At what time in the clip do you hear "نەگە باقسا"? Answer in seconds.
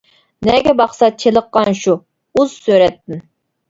0.47-1.11